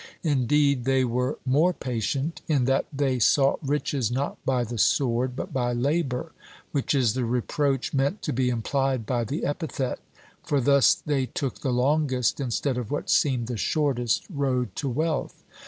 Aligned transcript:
Indeed, 0.23 0.85
they 0.85 1.05
were 1.05 1.37
more 1.45 1.73
patient, 1.73 2.41
in 2.47 2.65
that 2.65 2.87
they 2.91 3.19
sought 3.19 3.59
riches 3.61 4.09
not 4.09 4.43
by 4.47 4.63
the 4.63 4.79
sword 4.79 5.35
but 5.35 5.53
by 5.53 5.73
labor, 5.73 6.31
which 6.71 6.95
is 6.95 7.13
the 7.13 7.23
reproach 7.23 7.93
meant 7.93 8.23
to 8.23 8.33
be 8.33 8.49
implied 8.49 9.05
by 9.05 9.23
the 9.25 9.45
epithet; 9.45 9.99
for 10.43 10.59
thus 10.59 10.95
they 10.95 11.27
took 11.27 11.59
the 11.61 11.69
longest, 11.69 12.39
instead 12.39 12.79
of 12.79 12.89
what 12.89 13.11
seemed 13.11 13.45
the 13.45 13.57
shortest, 13.57 14.25
road 14.27 14.75
to 14.77 14.89
wealth. 14.89 15.43